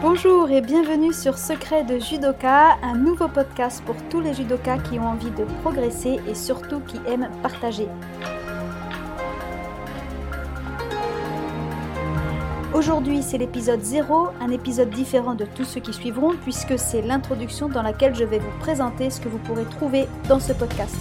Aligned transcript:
Bonjour 0.00 0.48
et 0.52 0.60
bienvenue 0.60 1.12
sur 1.12 1.36
Secret 1.36 1.82
de 1.82 1.98
Judoka, 1.98 2.78
un 2.84 2.94
nouveau 2.94 3.26
podcast 3.26 3.82
pour 3.84 3.96
tous 4.08 4.20
les 4.20 4.32
judokas 4.32 4.78
qui 4.78 4.96
ont 4.96 5.08
envie 5.08 5.32
de 5.32 5.42
progresser 5.62 6.20
et 6.28 6.36
surtout 6.36 6.78
qui 6.86 6.98
aiment 7.08 7.28
partager. 7.42 7.88
Aujourd'hui, 12.72 13.24
c'est 13.24 13.38
l'épisode 13.38 13.82
0, 13.82 14.28
un 14.40 14.50
épisode 14.50 14.90
différent 14.90 15.34
de 15.34 15.46
tous 15.46 15.64
ceux 15.64 15.80
qui 15.80 15.92
suivront 15.92 16.36
puisque 16.42 16.78
c'est 16.78 17.02
l'introduction 17.02 17.68
dans 17.68 17.82
laquelle 17.82 18.14
je 18.14 18.24
vais 18.24 18.38
vous 18.38 18.56
présenter 18.60 19.10
ce 19.10 19.20
que 19.20 19.28
vous 19.28 19.38
pourrez 19.38 19.64
trouver 19.64 20.06
dans 20.28 20.38
ce 20.38 20.52
podcast. 20.52 20.94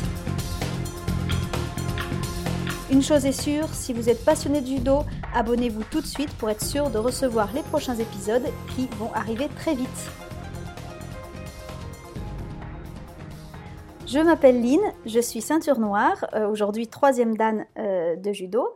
Une 2.97 3.03
chose 3.03 3.27
est 3.27 3.31
sûre, 3.31 3.69
si 3.75 3.93
vous 3.93 4.09
êtes 4.09 4.25
passionné 4.25 4.59
de 4.59 4.65
judo, 4.65 5.01
abonnez-vous 5.35 5.83
tout 5.91 6.01
de 6.01 6.05
suite 6.07 6.35
pour 6.37 6.49
être 6.49 6.63
sûr 6.63 6.89
de 6.89 6.97
recevoir 6.97 7.53
les 7.53 7.61
prochains 7.61 7.95
épisodes 7.95 8.47
qui 8.75 8.87
vont 8.97 9.13
arriver 9.13 9.49
très 9.55 9.75
vite. 9.75 10.09
Je 14.07 14.17
m'appelle 14.17 14.63
Lynn, 14.63 14.81
je 15.05 15.19
suis 15.19 15.41
ceinture 15.41 15.77
noire, 15.77 16.25
euh, 16.33 16.49
aujourd'hui 16.49 16.87
troisième 16.87 17.37
dan 17.37 17.67
euh, 17.77 18.15
de 18.15 18.33
judo, 18.33 18.67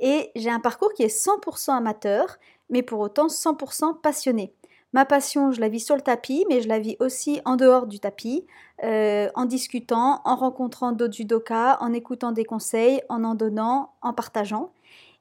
et 0.00 0.32
j'ai 0.34 0.50
un 0.50 0.58
parcours 0.58 0.92
qui 0.92 1.04
est 1.04 1.24
100% 1.24 1.70
amateur, 1.70 2.38
mais 2.70 2.82
pour 2.82 2.98
autant 2.98 3.28
100% 3.28 4.00
passionné. 4.00 4.52
Ma 4.92 5.04
passion, 5.04 5.52
je 5.52 5.60
la 5.60 5.68
vis 5.68 5.80
sur 5.80 5.94
le 5.94 6.02
tapis, 6.02 6.44
mais 6.48 6.60
je 6.60 6.68
la 6.68 6.80
vis 6.80 6.96
aussi 6.98 7.40
en 7.44 7.54
dehors 7.54 7.86
du 7.86 8.00
tapis, 8.00 8.46
euh, 8.82 9.28
en 9.36 9.44
discutant, 9.44 10.20
en 10.24 10.34
rencontrant 10.34 10.90
d'autres 10.90 11.14
judokas, 11.14 11.78
en 11.80 11.92
écoutant 11.92 12.32
des 12.32 12.44
conseils, 12.44 13.00
en 13.08 13.22
en 13.22 13.34
donnant, 13.36 13.92
en 14.02 14.12
partageant. 14.12 14.72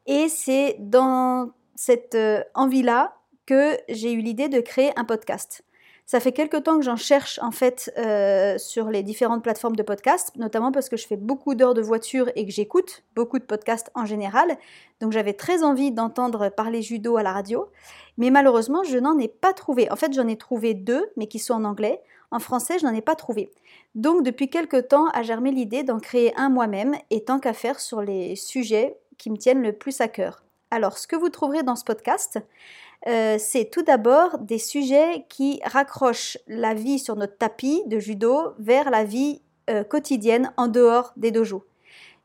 Et 0.07 0.27
c'est 0.27 0.75
dans 0.79 1.51
cette 1.75 2.15
euh, 2.15 2.43
envie-là 2.55 3.15
que 3.45 3.77
j'ai 3.89 4.11
eu 4.11 4.21
l'idée 4.21 4.49
de 4.49 4.59
créer 4.59 4.91
un 4.95 5.05
podcast. 5.05 5.63
Ça 6.11 6.19
fait 6.19 6.31
quelque 6.31 6.57
temps 6.57 6.79
que 6.79 6.83
j'en 6.83 6.95
cherche 6.95 7.37
en 7.39 7.51
fait 7.51 7.93
euh, 7.99 8.57
sur 8.57 8.89
les 8.89 9.03
différentes 9.03 9.43
plateformes 9.43 9.75
de 9.75 9.83
podcast, 9.83 10.31
notamment 10.37 10.71
parce 10.71 10.89
que 10.89 10.97
je 10.97 11.05
fais 11.05 11.17
beaucoup 11.17 11.53
d'heures 11.53 11.75
de 11.75 11.83
voiture 11.83 12.31
et 12.35 12.47
que 12.47 12.51
j'écoute 12.51 13.03
beaucoup 13.15 13.37
de 13.37 13.43
podcasts 13.43 13.91
en 13.93 14.05
général. 14.05 14.57
Donc 15.01 15.11
j'avais 15.11 15.33
très 15.33 15.61
envie 15.61 15.91
d'entendre 15.91 16.49
parler 16.49 16.81
judo 16.81 17.17
à 17.17 17.21
la 17.21 17.31
radio, 17.31 17.69
mais 18.17 18.31
malheureusement 18.31 18.83
je 18.83 18.97
n'en 18.97 19.19
ai 19.19 19.27
pas 19.27 19.53
trouvé. 19.53 19.91
En 19.91 19.95
fait 19.95 20.11
j'en 20.11 20.27
ai 20.27 20.35
trouvé 20.35 20.73
deux, 20.73 21.11
mais 21.15 21.27
qui 21.27 21.37
sont 21.37 21.53
en 21.53 21.63
anglais. 21.63 22.01
En 22.31 22.39
français 22.39 22.79
je 22.79 22.87
n'en 22.87 22.95
ai 22.95 23.01
pas 23.01 23.13
trouvé. 23.13 23.51
Donc 23.93 24.23
depuis 24.23 24.49
quelque 24.49 24.77
temps 24.77 25.09
a 25.09 25.21
germé 25.21 25.51
l'idée 25.51 25.83
d'en 25.83 25.99
créer 25.99 26.33
un 26.37 26.49
moi-même 26.49 26.95
et 27.11 27.23
tant 27.23 27.39
qu'à 27.39 27.53
faire 27.53 27.79
sur 27.79 28.01
les 28.01 28.35
sujets 28.35 28.97
qui 29.19 29.29
me 29.29 29.37
tiennent 29.37 29.61
le 29.61 29.73
plus 29.73 30.01
à 30.01 30.07
cœur. 30.07 30.41
Alors 30.71 30.97
ce 30.97 31.07
que 31.07 31.15
vous 31.15 31.29
trouverez 31.29 31.63
dans 31.63 31.75
ce 31.75 31.83
podcast, 31.83 32.39
euh, 33.07 33.37
c'est 33.39 33.71
tout 33.71 33.81
d'abord 33.81 34.37
des 34.39 34.59
sujets 34.59 35.25
qui 35.29 35.59
raccrochent 35.63 36.37
la 36.47 36.73
vie 36.73 36.99
sur 36.99 37.15
notre 37.15 37.37
tapis 37.37 37.81
de 37.87 37.99
judo 37.99 38.53
vers 38.59 38.89
la 38.89 39.03
vie 39.03 39.41
euh, 39.69 39.83
quotidienne 39.83 40.51
en 40.57 40.67
dehors 40.67 41.13
des 41.17 41.31
dojos. 41.31 41.65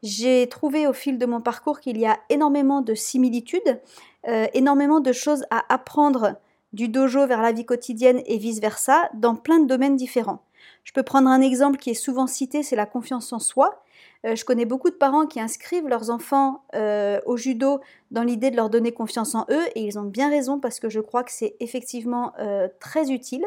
J'ai 0.03 0.47
trouvé 0.49 0.87
au 0.87 0.93
fil 0.93 1.17
de 1.17 1.25
mon 1.25 1.41
parcours 1.41 1.81
qu'il 1.81 1.97
y 1.99 2.05
a 2.05 2.19
énormément 2.29 2.83
de 2.83 2.95
similitudes, 2.95 3.81
euh, 4.29 4.47
énormément 4.53 5.01
de 5.01 5.13
choses 5.13 5.45
à 5.51 5.65
apprendre 5.73 6.37
du 6.75 6.89
dojo 6.89 7.27
vers 7.27 7.41
la 7.41 7.53
vie 7.53 7.65
quotidienne 7.65 8.21
et 8.27 8.37
vice-versa 8.37 9.09
dans 9.15 9.37
plein 9.37 9.61
de 9.61 9.67
domaines 9.67 9.97
différents. 9.97 10.43
Je 10.85 10.93
peux 10.93 11.03
prendre 11.03 11.29
un 11.29 11.41
exemple 11.41 11.79
qui 11.79 11.91
est 11.91 11.95
souvent 11.95 12.27
cité, 12.27 12.63
c'est 12.63 12.77
la 12.77 12.87
confiance 12.87 13.33
en 13.33 13.39
soi. 13.39 13.83
Euh, 14.25 14.37
je 14.37 14.45
connais 14.45 14.65
beaucoup 14.65 14.91
de 14.91 14.95
parents 14.95 15.27
qui 15.27 15.41
inscrivent 15.41 15.89
leurs 15.89 16.11
enfants 16.11 16.63
euh, 16.75 17.21
au 17.27 17.37
judo 17.37 17.81
dans 18.11 18.23
l'idée 18.23 18.51
de 18.51 18.57
leur 18.57 18.71
donner 18.71 18.93
confiance 18.93 19.35
en 19.35 19.47
eux 19.51 19.65
et 19.75 19.83
ils 19.83 19.99
ont 19.99 20.05
bien 20.05 20.31
raison 20.31 20.61
parce 20.61 20.81
que 20.81 20.89
je 20.89 21.01
crois 21.01 21.25
que 21.25 21.33
c'est 21.33 21.57
effectivement 21.61 22.33
euh, 22.39 22.69
très 22.81 23.11
utile. 23.11 23.45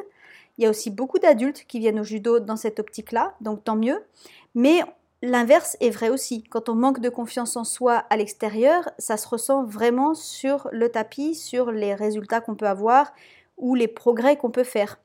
Il 0.58 0.64
y 0.64 0.68
a 0.68 0.70
aussi 0.70 0.90
beaucoup 0.90 1.20
d'adultes 1.20 1.66
qui 1.68 1.80
viennent 1.80 2.00
au 2.00 2.04
judo 2.04 2.40
dans 2.40 2.56
cette 2.58 2.80
optique-là, 2.80 3.36
donc 3.42 3.64
tant 3.64 3.76
mieux. 3.76 4.04
Mais 4.56 4.82
l'inverse 5.22 5.78
est 5.80 5.92
vrai 5.92 6.10
aussi. 6.10 6.44
Quand 6.44 6.70
on 6.70 6.76
manque 6.76 7.00
de 7.00 7.10
confiance 7.10 7.56
en 7.56 7.64
soi 7.64 8.04
à 8.10 8.18
l'extérieur, 8.18 8.90
ça 8.98 9.18
se 9.18 9.28
ressent 9.28 9.64
vraiment 9.64 10.16
sur 10.16 10.68
le 10.72 10.90
tapis, 10.90 11.36
sur 11.36 11.72
les 11.72 11.94
résultats 11.94 12.42
qu'on 12.42 12.56
peut 12.56 12.68
avoir 12.68 13.14
ou 13.58 13.76
les 13.76 13.88
progrès 13.88 14.38
qu'on 14.38 14.52
peut 14.52 14.64
faire. 14.64 15.00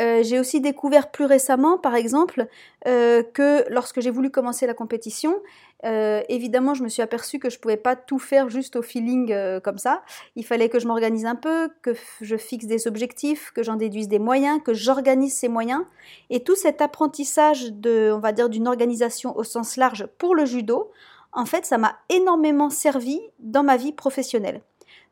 Euh, 0.00 0.22
j'ai 0.22 0.38
aussi 0.40 0.60
découvert 0.60 1.10
plus 1.10 1.24
récemment, 1.24 1.78
par 1.78 1.94
exemple, 1.94 2.46
euh, 2.86 3.22
que 3.22 3.64
lorsque 3.70 4.00
j'ai 4.00 4.10
voulu 4.10 4.30
commencer 4.30 4.66
la 4.66 4.74
compétition, 4.74 5.36
euh, 5.84 6.22
évidemment, 6.28 6.74
je 6.74 6.82
me 6.82 6.88
suis 6.88 7.02
aperçue 7.02 7.38
que 7.38 7.50
je 7.50 7.56
ne 7.56 7.60
pouvais 7.60 7.76
pas 7.76 7.94
tout 7.94 8.18
faire 8.18 8.48
juste 8.48 8.76
au 8.76 8.82
feeling 8.82 9.34
comme 9.62 9.78
ça. 9.78 10.02
Il 10.34 10.44
fallait 10.44 10.68
que 10.68 10.78
je 10.78 10.86
m'organise 10.86 11.26
un 11.26 11.36
peu, 11.36 11.68
que 11.82 11.94
je 12.20 12.36
fixe 12.36 12.66
des 12.66 12.88
objectifs, 12.88 13.52
que 13.52 13.62
j'en 13.62 13.76
déduise 13.76 14.08
des 14.08 14.18
moyens, 14.18 14.60
que 14.64 14.74
j'organise 14.74 15.34
ces 15.34 15.48
moyens. 15.48 15.82
Et 16.30 16.40
tout 16.40 16.56
cet 16.56 16.80
apprentissage 16.80 17.72
de, 17.72 18.10
on 18.12 18.20
va 18.20 18.32
dire, 18.32 18.48
d'une 18.48 18.66
organisation 18.66 19.36
au 19.36 19.44
sens 19.44 19.76
large 19.76 20.06
pour 20.18 20.34
le 20.34 20.46
judo, 20.46 20.90
en 21.32 21.44
fait, 21.44 21.66
ça 21.66 21.78
m'a 21.78 21.96
énormément 22.08 22.70
servi 22.70 23.20
dans 23.40 23.62
ma 23.62 23.76
vie 23.76 23.92
professionnelle. 23.92 24.62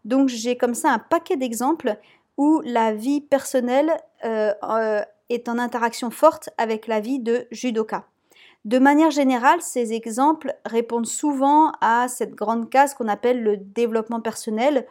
Donc 0.05 0.29
j'ai 0.29 0.57
comme 0.57 0.75
ça 0.75 0.91
un 0.91 0.99
paquet 0.99 1.37
d'exemples 1.37 1.97
où 2.37 2.61
la 2.65 2.93
vie 2.93 3.21
personnelle 3.21 3.93
est 4.23 5.49
en 5.49 5.59
interaction 5.59 6.11
forte 6.11 6.51
avec 6.59 6.87
la 6.87 7.01
vie 7.01 7.19
de 7.21 7.47
judoka. 7.51 8.07
De 8.65 8.79
manière 8.79 9.11
générale, 9.11 9.61
ces 9.61 9.93
exemples 9.93 10.55
répondent 10.65 11.07
souvent 11.07 11.73
à 11.81 12.07
cette 12.07 12.35
grande 12.35 12.71
case 12.71 12.95
qu'on 12.95 13.09
appelle 13.09 13.43
le 13.43 13.57
développement 13.57 14.21
personnel, 14.21 14.87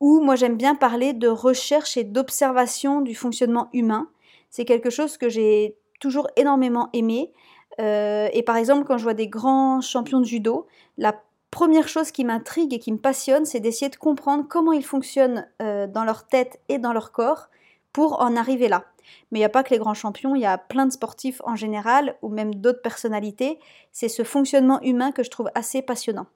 où 0.00 0.20
moi 0.20 0.36
j'aime 0.36 0.56
bien 0.56 0.74
parler 0.74 1.14
de 1.14 1.28
recherche 1.28 1.96
et 1.96 2.04
d'observation 2.04 3.00
du 3.00 3.14
fonctionnement 3.14 3.68
humain. 3.72 4.08
C'est 4.50 4.66
quelque 4.66 4.90
chose 4.90 5.16
que 5.16 5.30
j'ai 5.30 5.76
toujours 6.00 6.28
énormément 6.36 6.90
aimé. 6.92 7.32
Euh, 7.80 8.28
et 8.32 8.42
par 8.42 8.56
exemple, 8.56 8.84
quand 8.84 8.98
je 8.98 9.04
vois 9.04 9.14
des 9.14 9.28
grands 9.28 9.80
champions 9.80 10.20
de 10.20 10.26
judo, 10.26 10.66
la 10.98 11.18
première 11.50 11.88
chose 11.88 12.10
qui 12.10 12.24
m'intrigue 12.24 12.74
et 12.74 12.78
qui 12.78 12.92
me 12.92 12.98
passionne, 12.98 13.46
c'est 13.46 13.60
d'essayer 13.60 13.88
de 13.88 13.96
comprendre 13.96 14.44
comment 14.48 14.72
ils 14.72 14.84
fonctionnent 14.84 15.46
euh, 15.62 15.86
dans 15.86 16.04
leur 16.04 16.26
tête 16.26 16.60
et 16.68 16.78
dans 16.78 16.92
leur 16.92 17.10
corps 17.10 17.48
pour 17.92 18.20
en 18.20 18.36
arriver 18.36 18.68
là. 18.68 18.84
Mais 19.30 19.38
il 19.38 19.42
n'y 19.42 19.46
a 19.46 19.50
pas 19.50 19.62
que 19.62 19.70
les 19.70 19.78
grands 19.78 19.94
champions, 19.94 20.34
il 20.34 20.42
y 20.42 20.46
a 20.46 20.58
plein 20.58 20.86
de 20.86 20.92
sportifs 20.92 21.40
en 21.44 21.56
général, 21.56 22.16
ou 22.22 22.28
même 22.28 22.54
d'autres 22.54 22.82
personnalités. 22.82 23.58
C'est 23.92 24.08
ce 24.08 24.22
fonctionnement 24.22 24.80
humain 24.82 25.12
que 25.12 25.22
je 25.22 25.30
trouve 25.30 25.50
assez 25.54 25.82
passionnant. 25.82 26.26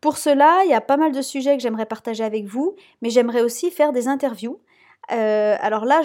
Pour 0.00 0.16
cela, 0.16 0.62
il 0.64 0.70
y 0.70 0.74
a 0.74 0.80
pas 0.80 0.96
mal 0.96 1.12
de 1.12 1.22
sujets 1.22 1.56
que 1.56 1.62
j'aimerais 1.62 1.86
partager 1.86 2.24
avec 2.24 2.44
vous, 2.44 2.76
mais 3.02 3.10
j'aimerais 3.10 3.42
aussi 3.42 3.70
faire 3.70 3.92
des 3.92 4.08
interviews 4.08 4.60
euh, 5.10 5.56
alors 5.60 5.86
là, 5.86 6.02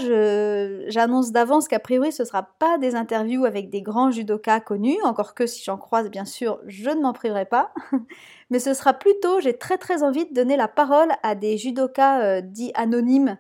j'annonce 0.88 1.32
d'avance 1.32 1.68
qu'a 1.68 1.80
priori, 1.80 2.12
ce 2.12 2.24
ne 2.24 2.28
sera 2.28 2.44
pas 2.44 2.78
des 2.78 2.96
interviews 2.96 3.44
avec 3.44 3.70
des 3.70 3.82
grands 3.82 4.12
judokas 4.12 4.62
connus, 4.62 5.02
encore 5.04 5.34
que 5.34 5.46
si 5.46 5.64
j'en 5.64 5.78
croise, 5.78 6.10
bien 6.10 6.26
sûr, 6.26 6.60
je 6.68 6.90
ne 6.90 7.02
m'en 7.02 7.12
priverai 7.12 7.46
pas. 7.46 7.74
Mais 8.50 8.60
ce 8.60 8.74
sera 8.74 8.94
plutôt, 8.94 9.42
j'ai 9.42 9.58
très 9.58 9.78
très 9.78 10.04
envie 10.04 10.26
de 10.26 10.34
donner 10.34 10.56
la 10.56 10.70
parole 10.70 11.10
à 11.22 11.36
des 11.36 11.58
judokas 11.58 12.22
euh, 12.22 12.42
dits 12.42 12.72
anonymes, 12.76 13.38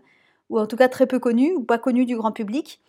ou 0.49 0.59
en 0.59 0.67
tout 0.67 0.75
cas 0.75 0.89
très 0.89 1.07
peu 1.07 1.19
connus, 1.19 1.53
ou 1.55 1.63
pas 1.63 1.77
connus 1.77 2.05
du 2.05 2.15
grand 2.15 2.31
public. 2.31 2.81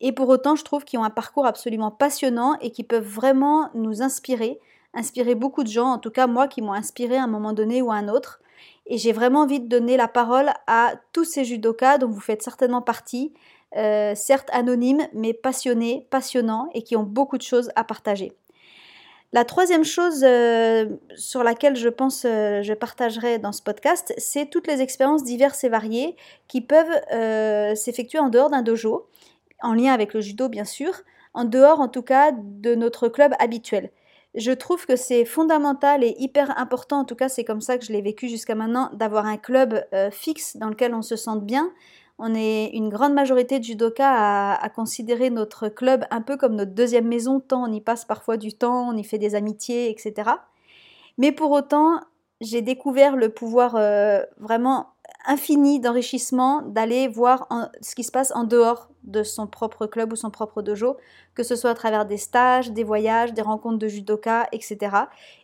Et 0.00 0.12
pour 0.12 0.28
autant, 0.28 0.56
je 0.56 0.64
trouve 0.64 0.84
qu'ils 0.84 0.98
ont 0.98 1.04
un 1.04 1.10
parcours 1.10 1.46
absolument 1.46 1.90
passionnant 1.90 2.56
et 2.60 2.70
qui 2.70 2.82
peuvent 2.82 3.06
vraiment 3.06 3.70
nous 3.74 4.02
inspirer, 4.02 4.58
inspirer 4.94 5.34
beaucoup 5.34 5.62
de 5.62 5.68
gens, 5.68 5.86
en 5.86 5.98
tout 5.98 6.10
cas 6.10 6.26
moi 6.26 6.48
qui 6.48 6.60
m'ont 6.60 6.72
inspiré 6.72 7.16
à 7.16 7.24
un 7.24 7.28
moment 7.28 7.52
donné 7.52 7.82
ou 7.82 7.92
à 7.92 7.94
un 7.94 8.08
autre. 8.08 8.40
Et 8.86 8.98
j'ai 8.98 9.12
vraiment 9.12 9.42
envie 9.42 9.60
de 9.60 9.68
donner 9.68 9.96
la 9.96 10.08
parole 10.08 10.50
à 10.66 10.94
tous 11.12 11.24
ces 11.24 11.44
judokas 11.44 11.98
dont 11.98 12.08
vous 12.08 12.20
faites 12.20 12.42
certainement 12.42 12.82
partie, 12.82 13.32
euh, 13.76 14.14
certes 14.16 14.50
anonymes, 14.52 15.06
mais 15.12 15.32
passionnés, 15.32 16.06
passionnants 16.10 16.68
et 16.74 16.82
qui 16.82 16.96
ont 16.96 17.04
beaucoup 17.04 17.38
de 17.38 17.42
choses 17.42 17.70
à 17.76 17.84
partager. 17.84 18.32
La 19.32 19.44
troisième 19.44 19.84
chose 19.84 20.24
euh, 20.24 20.86
sur 21.16 21.42
laquelle 21.42 21.74
je 21.74 21.88
pense 21.88 22.24
euh, 22.26 22.62
je 22.62 22.74
partagerai 22.74 23.38
dans 23.38 23.52
ce 23.52 23.62
podcast, 23.62 24.12
c'est 24.18 24.50
toutes 24.50 24.66
les 24.66 24.82
expériences 24.82 25.24
diverses 25.24 25.64
et 25.64 25.70
variées 25.70 26.16
qui 26.48 26.60
peuvent 26.60 27.00
s'effectuer 27.74 28.18
en 28.18 28.28
dehors 28.28 28.50
d'un 28.50 28.62
dojo, 28.62 29.08
en 29.62 29.72
lien 29.72 29.92
avec 29.92 30.12
le 30.12 30.20
judo 30.20 30.48
bien 30.48 30.64
sûr, 30.64 30.92
en 31.32 31.44
dehors 31.44 31.80
en 31.80 31.88
tout 31.88 32.02
cas 32.02 32.32
de 32.32 32.74
notre 32.74 33.08
club 33.08 33.32
habituel 33.38 33.90
je 34.34 34.50
trouve 34.50 34.86
que 34.86 34.96
c'est 34.96 35.24
fondamental 35.24 36.02
et 36.04 36.14
hyper 36.18 36.58
important, 36.58 37.00
en 37.00 37.04
tout 37.04 37.14
cas 37.14 37.28
c'est 37.28 37.44
comme 37.44 37.60
ça 37.60 37.76
que 37.76 37.84
je 37.84 37.92
l'ai 37.92 38.00
vécu 38.00 38.28
jusqu'à 38.28 38.54
maintenant, 38.54 38.90
d'avoir 38.94 39.26
un 39.26 39.36
club 39.36 39.84
euh, 39.92 40.10
fixe 40.10 40.56
dans 40.56 40.68
lequel 40.68 40.94
on 40.94 41.02
se 41.02 41.16
sente 41.16 41.44
bien. 41.44 41.70
On 42.24 42.36
est 42.36 42.66
une 42.66 42.88
grande 42.88 43.14
majorité 43.14 43.58
de 43.58 43.64
judokas 43.64 44.54
à, 44.54 44.68
considérer 44.68 45.28
notre 45.28 45.68
club 45.68 46.04
un 46.12 46.20
peu 46.20 46.36
comme 46.36 46.54
notre 46.54 46.70
deuxième 46.70 47.08
maison, 47.08 47.40
tant 47.40 47.68
on 47.68 47.72
y 47.72 47.80
passe 47.80 48.04
parfois 48.04 48.36
du 48.36 48.52
temps, 48.52 48.88
on 48.88 48.96
y 48.96 49.02
fait 49.02 49.18
des 49.18 49.34
amitiés, 49.34 49.90
etc. 49.90 50.30
Mais 51.18 51.32
pour 51.32 51.50
autant, 51.50 52.00
j'ai 52.40 52.62
découvert 52.62 53.16
le 53.16 53.30
pouvoir 53.30 53.74
euh, 53.74 54.22
vraiment 54.38 54.90
infini 55.26 55.80
d'enrichissement 55.80 56.62
d'aller 56.62 57.08
voir 57.08 57.48
ce 57.80 57.96
qui 57.96 58.04
se 58.04 58.12
passe 58.12 58.32
en 58.36 58.44
dehors 58.44 58.88
de 59.02 59.24
son 59.24 59.48
propre 59.48 59.86
club 59.86 60.12
ou 60.12 60.16
son 60.16 60.30
propre 60.30 60.62
dojo, 60.62 60.96
que 61.34 61.42
ce 61.42 61.56
soit 61.56 61.70
à 61.70 61.74
travers 61.74 62.06
des 62.06 62.18
stages, 62.18 62.70
des 62.70 62.84
voyages, 62.84 63.32
des 63.32 63.42
rencontres 63.42 63.78
de 63.78 63.88
judoka, 63.88 64.46
etc. 64.52 64.78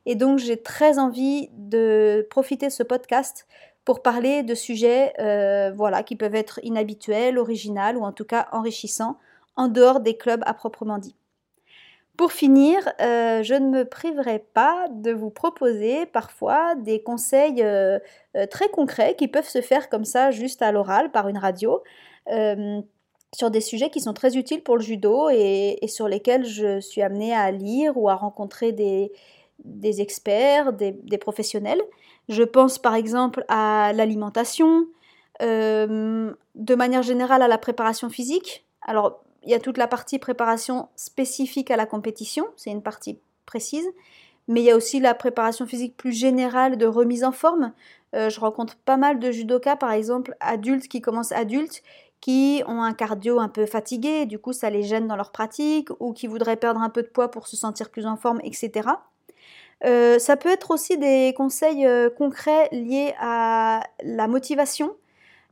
Et 0.06 0.14
donc 0.14 0.38
j'ai 0.38 0.62
très 0.62 1.00
envie 1.00 1.48
de 1.54 2.26
profiter 2.30 2.69
de 2.69 2.72
ce 2.72 2.84
podcast 2.84 3.48
pour 3.88 4.02
parler 4.02 4.43
de 4.43 4.55
sujets 4.55 5.14
euh, 5.19 5.73
voilà, 5.75 6.02
qui 6.02 6.14
peuvent 6.14 6.35
être 6.35 6.61
inhabituels, 6.62 7.38
originaux 7.38 8.00
ou 8.00 8.05
en 8.05 8.12
tout 8.12 8.26
cas 8.26 8.46
enrichissants 8.52 9.17
en 9.56 9.69
dehors 9.69 10.00
des 10.00 10.14
clubs 10.14 10.43
à 10.44 10.52
proprement 10.52 10.99
dit. 10.99 11.17
Pour 12.19 12.32
finir, 12.32 12.87
euh, 13.00 13.43
je 13.43 13.55
ne 13.55 13.70
me 13.70 13.85
priverai 13.87 14.44
pas 14.52 14.88
de 14.90 15.11
vous 15.11 15.31
proposer 15.31 16.05
parfois 16.05 16.75
des 16.75 17.02
conseils 17.02 17.62
euh, 17.62 17.99
très 18.50 18.69
concrets 18.69 19.17
qui 19.17 19.26
peuvent 19.26 19.49
se 19.49 19.62
faire 19.62 19.88
comme 19.88 20.05
ça 20.05 20.32
juste 20.32 20.61
à 20.61 20.70
l'oral 20.70 21.11
par 21.11 21.31
une 21.31 21.38
radio 21.38 21.82
sur 23.35 23.50
des 23.50 23.62
sujets 23.62 23.88
qui 23.88 24.00
sont 24.00 24.12
très 24.12 24.37
utiles 24.37 24.62
pour 24.62 24.76
le 24.76 24.82
judo 24.82 25.31
et, 25.31 25.79
sur 25.87 26.08
lesquels 26.08 26.44
je 26.44 26.79
suis 26.81 27.00
amenée 27.00 27.35
à 27.35 27.50
lire 27.52 27.96
ou 27.96 28.11
à 28.11 28.17
rencontrer 28.17 28.73
des, 28.73 29.11
experts, 30.02 30.75
des, 30.75 31.19
professionnels. 31.19 31.81
Je 32.28 32.42
pense 32.42 32.78
par 32.78 32.94
exemple 32.94 33.44
à 33.48 33.92
l'alimentation, 33.94 34.86
euh, 35.42 36.32
de 36.54 36.75
manière 36.75 37.02
générale 37.02 37.42
à 37.42 37.48
la 37.48 37.58
préparation 37.58 38.10
physique. 38.10 38.66
Alors, 38.82 39.22
il 39.44 39.50
y 39.50 39.54
a 39.54 39.60
toute 39.60 39.78
la 39.78 39.86
partie 39.86 40.19
préparation 40.19 40.88
spécifique 40.96 41.70
à 41.70 41.76
la 41.76 41.86
compétition, 41.86 42.46
c'est 42.56 42.70
une 42.70 42.82
partie 42.82 43.19
précise, 43.46 43.86
mais 44.46 44.60
il 44.60 44.64
y 44.64 44.70
a 44.70 44.76
aussi 44.76 45.00
la 45.00 45.14
préparation 45.14 45.66
physique 45.66 45.96
plus 45.96 46.12
générale 46.12 46.76
de 46.76 46.86
remise 46.86 47.25
en 47.25 47.32
forme. 47.32 47.72
Euh, 48.14 48.30
je 48.30 48.40
rencontre 48.40 48.76
pas 48.76 48.96
mal 48.96 49.19
de 49.19 49.30
judokas, 49.30 49.76
par 49.76 49.92
exemple, 49.92 50.34
adultes 50.40 50.88
qui 50.88 51.00
commencent 51.00 51.32
adultes 51.32 51.82
qui 52.20 52.62
ont 52.66 52.82
un 52.82 52.94
cardio 52.94 53.38
un 53.38 53.48
peu 53.48 53.66
fatigué, 53.66 54.26
du 54.26 54.38
coup 54.38 54.52
ça 54.52 54.70
les 54.70 54.82
gêne 54.82 55.06
dans 55.06 55.16
leur 55.16 55.30
pratique, 55.30 55.88
ou 56.00 56.12
qui 56.12 56.26
voudraient 56.26 56.56
perdre 56.56 56.80
un 56.80 56.90
peu 56.90 57.02
de 57.02 57.08
poids 57.08 57.30
pour 57.30 57.46
se 57.46 57.56
sentir 57.56 57.90
plus 57.90 58.06
en 58.06 58.16
forme, 58.16 58.40
etc. 58.42 58.88
Euh, 59.84 60.19
ça 60.19 60.36
peut 60.36 60.48
être 60.48 60.70
aussi 60.70 60.98
des 60.98 61.32
conseils 61.36 61.86
euh, 61.86 62.10
concrets 62.10 62.69
liés 62.72 63.14
à 63.20 63.82
la 64.02 64.26
motivation, 64.26 64.96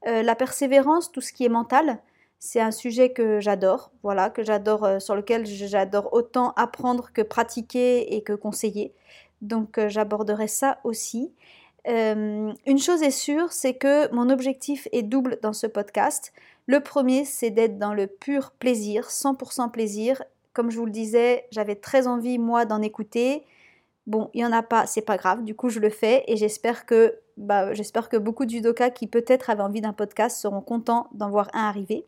euh, 0.06 0.23
la 0.23 0.34
persévérance, 0.34 1.12
tout 1.12 1.20
ce 1.20 1.32
qui 1.32 1.44
est 1.44 1.49
mental. 1.49 1.99
C'est 2.38 2.61
un 2.61 2.73
sujet 2.73 3.12
que 3.12 3.40
j'adore, 3.40 3.93
voilà, 4.02 4.31
que 4.31 4.43
j'adore, 4.43 5.00
sur 5.00 5.14
lequel 5.14 5.46
j'adore 5.46 6.12
autant 6.12 6.52
apprendre 6.56 7.11
que 7.12 7.23
pratiquer 7.23 8.14
et 8.14 8.23
que 8.23 8.34
conseiller. 8.34 8.93
Donc 9.43 9.81
j'aborderai 9.88 10.49
ça 10.49 10.78
aussi. 10.84 11.32
une 11.87 12.78
chose 12.78 13.02
est 13.02 13.11
sûre, 13.11 13.52
c'est 13.52 13.75
que 13.75 14.12
mon 14.12 14.28
objectif 14.28 14.87
est 14.93 15.02
double 15.02 15.38
dans 15.43 15.55
ce 15.55 15.67
podcast. 15.67 16.32
Le 16.67 16.81
premier, 16.81 17.25
c'est 17.25 17.50
d'être 17.50 17.78
dans 17.78 17.94
le 17.94 18.06
pur 18.06 18.52
plaisir, 18.52 19.08
100% 19.08 19.70
plaisir. 19.70 20.23
Comme 20.52 20.70
je 20.70 20.78
vous 20.78 20.87
le 20.87 20.93
disais, 20.93 21.46
j'avais 21.52 21.76
très 21.76 22.06
envie, 22.06 22.38
moi, 22.38 22.67
d'en 22.67 22.82
écouter. 22.82 23.44
Bon, 24.06 24.31
il 24.35 24.38
n'y 24.38 24.47
en 24.47 24.53
a 24.53 24.62
pas, 24.62 24.87
c'est 24.87 25.03
pas 25.03 25.17
grave, 25.17 25.43
du 25.43 25.55
coup 25.55 25.69
je 25.69 25.81
le 25.81 25.91
fais 25.91 26.23
et 26.29 26.37
j'espère 26.37 26.87
que, 26.87 27.19
bah, 27.37 27.75
j'espère 27.75 28.08
que 28.08 28.17
beaucoup 28.17 28.44
de 28.44 28.50
judokas 28.50 28.91
qui 28.91 29.08
peut-être 29.08 29.50
avaient 29.50 29.62
envie 29.62 29.81
d'un 29.81 29.93
podcast 29.93 30.38
seront 30.38 30.61
contents 30.61 31.08
d'en 31.12 31.29
voir 31.29 31.49
un 31.55 31.64
arriver. 31.69 32.06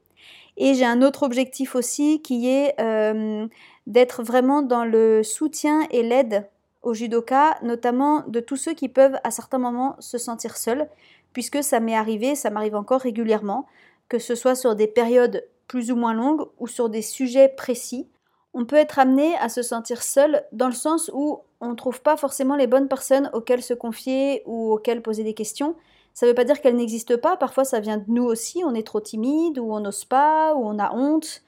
Et 0.56 0.74
j'ai 0.74 0.84
un 0.84 1.02
autre 1.02 1.22
objectif 1.24 1.74
aussi 1.74 2.20
qui 2.22 2.48
est 2.48 2.74
euh, 2.80 3.46
d'être 3.86 4.22
vraiment 4.22 4.62
dans 4.62 4.84
le 4.84 5.22
soutien 5.22 5.86
et 5.90 6.02
l'aide 6.02 6.48
aux 6.82 6.94
judokas, 6.94 7.56
notamment 7.62 8.24
de 8.28 8.40
tous 8.40 8.56
ceux 8.56 8.74
qui 8.74 8.88
peuvent 8.88 9.18
à 9.24 9.30
certains 9.30 9.58
moments 9.58 9.96
se 9.98 10.18
sentir 10.18 10.56
seuls, 10.56 10.88
puisque 11.32 11.62
ça 11.62 11.80
m'est 11.80 11.96
arrivé, 11.96 12.34
ça 12.34 12.50
m'arrive 12.50 12.76
encore 12.76 13.00
régulièrement 13.00 13.66
que 14.08 14.18
ce 14.18 14.34
soit 14.34 14.54
sur 14.54 14.74
des 14.74 14.86
périodes 14.86 15.44
plus 15.66 15.92
ou 15.92 15.96
moins 15.96 16.14
longues 16.14 16.46
ou 16.58 16.66
sur 16.66 16.88
des 16.88 17.02
sujets 17.02 17.48
précis, 17.48 18.08
on 18.58 18.64
peut 18.64 18.76
être 18.76 18.98
amené 18.98 19.36
à 19.36 19.48
se 19.48 19.62
sentir 19.62 20.02
seul 20.02 20.42
dans 20.50 20.66
le 20.66 20.74
sens 20.74 21.12
où 21.14 21.38
on 21.60 21.70
ne 21.70 21.74
trouve 21.76 22.02
pas 22.02 22.16
forcément 22.16 22.56
les 22.56 22.66
bonnes 22.66 22.88
personnes 22.88 23.30
auxquelles 23.32 23.62
se 23.62 23.72
confier 23.72 24.42
ou 24.46 24.72
auxquelles 24.72 25.00
poser 25.00 25.22
des 25.22 25.32
questions. 25.32 25.76
Ça 26.12 26.26
ne 26.26 26.32
veut 26.32 26.34
pas 26.34 26.42
dire 26.42 26.60
qu'elles 26.60 26.74
n'existent 26.74 27.18
pas, 27.18 27.36
parfois 27.36 27.62
ça 27.62 27.78
vient 27.78 27.98
de 27.98 28.04
nous 28.08 28.24
aussi, 28.24 28.64
on 28.64 28.74
est 28.74 28.84
trop 28.84 29.00
timide 29.00 29.60
ou 29.60 29.72
on 29.72 29.78
n'ose 29.78 30.04
pas 30.04 30.56
ou 30.56 30.66
on 30.66 30.80
a 30.80 30.92
honte. 30.92 31.42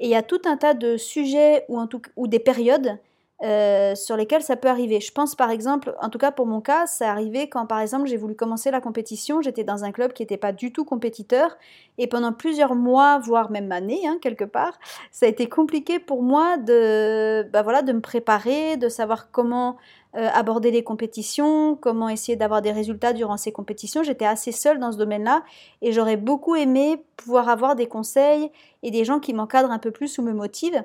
Et 0.00 0.06
il 0.06 0.10
y 0.10 0.16
a 0.16 0.24
tout 0.24 0.40
un 0.44 0.56
tas 0.56 0.74
de 0.74 0.96
sujets 0.96 1.64
ou, 1.68 1.80
ou 2.16 2.26
des 2.26 2.40
périodes 2.40 2.98
euh, 3.42 3.94
sur 3.94 4.16
lesquels 4.16 4.42
ça 4.42 4.56
peut 4.56 4.68
arriver. 4.68 5.00
Je 5.00 5.12
pense 5.12 5.34
par 5.34 5.50
exemple, 5.50 5.94
en 6.00 6.08
tout 6.08 6.18
cas 6.18 6.30
pour 6.30 6.46
mon 6.46 6.60
cas, 6.60 6.86
ça 6.86 7.10
arrivé 7.10 7.48
quand 7.48 7.66
par 7.66 7.80
exemple 7.80 8.06
j'ai 8.06 8.16
voulu 8.16 8.34
commencer 8.34 8.70
la 8.70 8.80
compétition, 8.80 9.42
j'étais 9.42 9.64
dans 9.64 9.84
un 9.84 9.92
club 9.92 10.14
qui 10.14 10.22
n'était 10.22 10.38
pas 10.38 10.52
du 10.52 10.72
tout 10.72 10.84
compétiteur 10.86 11.56
et 11.98 12.06
pendant 12.06 12.32
plusieurs 12.32 12.74
mois, 12.74 13.18
voire 13.18 13.50
même 13.50 13.72
années 13.72 14.06
hein, 14.06 14.18
quelque 14.22 14.44
part, 14.44 14.78
ça 15.10 15.26
a 15.26 15.28
été 15.28 15.48
compliqué 15.48 15.98
pour 15.98 16.22
moi 16.22 16.56
de, 16.56 17.46
bah 17.52 17.62
voilà, 17.62 17.82
de 17.82 17.92
me 17.92 18.00
préparer, 18.00 18.78
de 18.78 18.88
savoir 18.88 19.30
comment 19.30 19.76
euh, 20.16 20.28
aborder 20.32 20.70
les 20.70 20.82
compétitions, 20.82 21.76
comment 21.76 22.08
essayer 22.08 22.36
d'avoir 22.36 22.62
des 22.62 22.72
résultats 22.72 23.12
durant 23.12 23.36
ces 23.36 23.52
compétitions. 23.52 24.02
J'étais 24.02 24.24
assez 24.24 24.50
seule 24.50 24.78
dans 24.78 24.92
ce 24.92 24.96
domaine-là 24.96 25.42
et 25.82 25.92
j'aurais 25.92 26.16
beaucoup 26.16 26.56
aimé 26.56 27.04
pouvoir 27.18 27.50
avoir 27.50 27.76
des 27.76 27.86
conseils 27.86 28.50
et 28.82 28.90
des 28.90 29.04
gens 29.04 29.20
qui 29.20 29.34
m'encadrent 29.34 29.70
un 29.70 29.78
peu 29.78 29.90
plus 29.90 30.16
ou 30.16 30.22
me 30.22 30.32
motivent. 30.32 30.82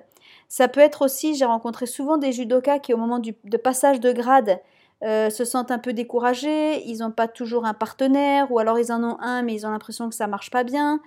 Ça 0.51 0.68
peut 0.68 0.81
être 0.81 1.06
aussi, 1.06 1.33
j'ai 1.36 1.45
rencontré 1.45 1.86
souvent 1.86 2.18
des 2.18 2.33
judokas 2.33 2.80
qui 2.80 2.94
au 2.94 2.98
moment 2.98 3.19
du, 3.19 3.33
passage 3.63 4.01
de 4.01 4.12
grade 4.12 4.59
euh, 5.01 5.30
se 5.30 5.45
sentent 5.45 5.71
un 5.71 5.80
peu 5.80 5.94
découragés, 5.94 6.86
ils 6.89 6.98
n'ont 6.98 7.12
pas 7.12 7.30
toujours 7.30 7.63
un 7.63 7.74
partenaire, 7.74 8.51
ou 8.51 8.59
alors 8.59 8.77
ils 8.77 8.92
en 8.92 9.01
ont 9.01 9.18
un 9.21 9.44
mais 9.44 9.53
ils 9.53 9.65
ont 9.65 9.69
l'impression 9.69 10.09
que 10.09 10.13
ça 10.13 10.27
marche 10.27 10.50
pas 10.51 10.65
bien. 10.65 11.00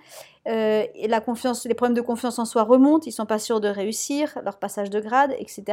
Euh, 0.47 0.83
la 1.07 1.21
confiance, 1.21 1.63
les 1.67 1.75
problèmes 1.75 1.95
de 1.95 2.01
confiance 2.01 2.39
en 2.39 2.45
soi 2.45 2.63
remontent, 2.63 3.05
ils 3.05 3.11
sont 3.11 3.27
pas 3.27 3.37
sûrs 3.37 3.61
de 3.61 3.67
réussir 3.67 4.35
leur 4.43 4.57
passage 4.57 4.89
de 4.89 4.99
grade, 4.99 5.35
etc. 5.37 5.63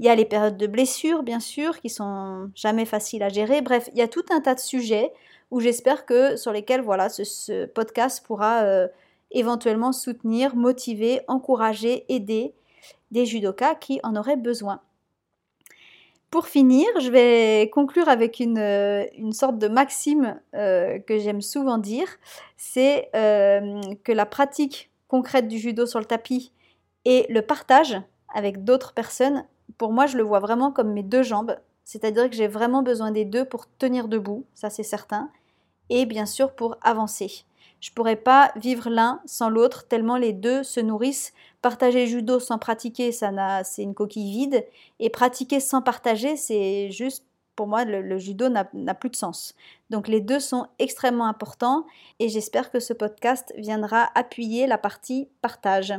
Il 0.00 0.06
y 0.06 0.08
a 0.08 0.16
les 0.16 0.24
périodes 0.24 0.56
de 0.56 0.66
blessures, 0.66 1.22
bien 1.22 1.38
sûr, 1.38 1.78
qui 1.78 1.90
sont 1.90 2.50
jamais 2.56 2.84
faciles 2.84 3.22
à 3.22 3.28
gérer. 3.28 3.62
Bref, 3.62 3.88
il 3.92 3.98
y 4.00 4.02
a 4.02 4.08
tout 4.08 4.24
un 4.32 4.40
tas 4.40 4.56
de 4.56 4.60
sujets 4.60 5.12
où 5.52 5.60
j'espère 5.60 6.04
que 6.04 6.34
sur 6.34 6.50
lesquels 6.50 6.80
voilà 6.80 7.10
ce, 7.10 7.64
podcast 7.66 8.26
pourra 8.26 8.62
euh, 8.64 8.88
éventuellement 9.30 9.92
soutenir, 9.92 10.56
motiver, 10.56 11.20
encourager, 11.28 12.04
aider 12.12 12.54
des 13.10 13.26
judokas 13.26 13.74
qui 13.76 14.00
en 14.02 14.16
auraient 14.16 14.36
besoin. 14.36 14.80
Pour 16.30 16.46
finir, 16.46 16.86
je 17.00 17.10
vais 17.10 17.70
conclure 17.70 18.08
avec 18.08 18.38
une, 18.38 18.58
euh, 18.58 19.06
sorte 19.32 19.58
de 19.58 19.66
maxime 19.66 20.38
euh, 20.54 20.98
que 20.98 21.18
j'aime 21.18 21.40
souvent 21.40 21.78
dire, 21.78 22.06
c'est 22.58 23.08
euh, 23.16 23.80
que 24.04 24.12
la 24.12 24.26
pratique 24.26 24.90
concrète 25.08 25.48
du 25.48 25.58
judo 25.58 25.86
sur 25.86 26.00
le 26.00 26.04
tapis 26.04 26.52
et 27.06 27.24
le 27.30 27.40
partage 27.40 27.96
avec 28.34 28.62
d'autres 28.62 28.92
personnes, 28.92 29.46
pour 29.78 29.90
moi, 29.90 30.04
je 30.04 30.18
le 30.18 30.22
vois 30.22 30.40
vraiment 30.40 30.70
comme 30.70 30.92
mes 30.92 31.02
deux 31.02 31.22
jambes, 31.22 31.56
c'est-à-dire 31.84 32.28
que 32.28 32.36
j'ai 32.36 32.48
vraiment 32.48 32.82
besoin 32.82 33.10
des 33.10 33.24
deux 33.24 33.46
pour 33.46 33.64
tenir 33.78 34.06
debout, 34.06 34.44
ça 34.54 34.68
c'est 34.68 34.82
certain, 34.82 35.30
et 35.88 36.04
bien 36.04 36.26
sûr 36.26 36.54
pour 36.54 36.76
avancer. 36.82 37.44
Je 37.80 37.92
pourrais 37.92 38.16
pas 38.16 38.52
vivre 38.56 38.90
l'un 38.90 39.20
sans 39.24 39.48
l'autre 39.48 39.86
tellement 39.86 40.16
les 40.16 40.32
deux 40.32 40.62
se 40.62 40.80
nourrissent. 40.80 41.32
Partager 41.62 42.06
judo 42.06 42.40
sans 42.40 42.58
pratiquer, 42.58 43.12
ça 43.12 43.62
c'est 43.64 43.82
une 43.82 43.94
coquille 43.94 44.30
vide. 44.30 44.66
Et 44.98 45.10
pratiquer 45.10 45.60
sans 45.60 45.82
partager, 45.82 46.36
c'est 46.36 46.90
juste, 46.90 47.24
pour 47.54 47.66
moi, 47.66 47.84
le, 47.84 48.18
judo 48.18 48.48
n'a, 48.48 48.68
n'a 48.74 48.94
plus 48.94 49.10
de 49.10 49.16
sens. 49.16 49.54
Donc 49.90 50.08
les 50.08 50.20
deux 50.20 50.40
sont 50.40 50.66
extrêmement 50.78 51.26
importants 51.26 51.86
et 52.18 52.28
j'espère 52.28 52.70
que 52.70 52.80
ce 52.80 52.92
podcast 52.92 53.52
viendra 53.56 54.10
appuyer 54.14 54.66
la 54.66 54.78
partie 54.78 55.28
partage. 55.40 55.94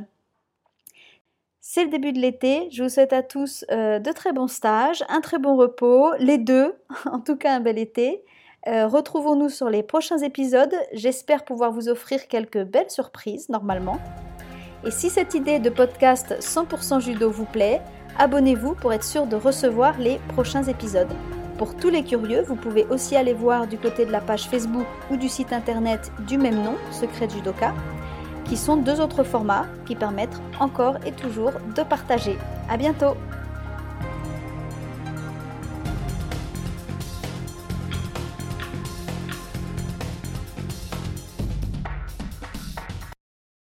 C'est 1.62 1.84
le 1.84 1.90
début 1.90 2.14
de 2.14 2.20
l'été. 2.20 2.68
Je 2.72 2.84
vous 2.84 2.90
souhaite 2.90 3.14
à 3.14 3.22
tous 3.22 3.64
euh, 3.72 4.00
de 4.00 4.12
très 4.12 4.34
bons 4.34 4.48
stages, 4.48 5.04
un 5.10 5.22
très 5.22 5.38
bon 5.38 5.56
repos, 5.56 6.14
les 6.18 6.38
deux, 6.38 6.74
en 7.06 7.20
tout 7.20 7.36
cas 7.36 7.56
un 7.56 7.60
bel 7.60 7.78
été. 7.78 8.24
Euh, 8.68 8.88
retrouvons-nous 8.88 9.50
sur 9.50 9.70
les 9.70 9.84
prochains 9.84 10.18
épisodes. 10.18 10.74
J'espère 10.94 11.46
pouvoir 11.46 11.72
vous 11.72 11.88
offrir 11.88 12.28
quelques 12.28 12.64
belles 12.64 12.90
surprises 12.90 13.50
normalement. 13.50 14.00
Et 14.86 14.92
si 14.92 15.10
cette 15.10 15.34
idée 15.34 15.60
de 15.60 15.70
podcast 15.70 16.36
100% 16.40 17.02
judo 17.02 17.30
vous 17.30 17.46
plaît, 17.46 17.82
abonnez-vous 18.18 18.76
pour 18.76 18.94
être 18.94 19.04
sûr 19.04 19.28
de 19.28 19.36
recevoir 19.36 19.98
les 19.98 20.20
prochains 20.30 20.64
épisodes. 20.64 21.12
Pour 21.58 21.76
tous 21.76 21.90
les 21.90 22.04
curieux, 22.04 22.42
vous 22.42 22.56
pouvez 22.56 22.86
aussi 22.86 23.16
aller 23.16 23.34
voir 23.34 23.68
du 23.68 23.78
côté 23.78 24.06
de 24.06 24.12
la 24.12 24.22
page 24.22 24.48
Facebook 24.48 24.88
ou 25.12 25.18
du 25.18 25.28
site 25.28 25.52
internet 25.52 26.12
du 26.28 26.38
même 26.38 26.64
nom, 26.64 26.76
Secret 26.92 27.30
Judoka, 27.30 27.74
qui 28.46 28.56
sont 28.56 28.78
deux 28.78 29.02
autres 29.02 29.24
formats 29.24 29.68
qui 29.86 29.96
permettent 29.96 30.42
encore 30.60 30.96
et 31.06 31.12
toujours 31.12 31.52
de 31.76 31.84
partager. 31.84 32.38
À 32.70 32.78
bientôt! 32.78 33.16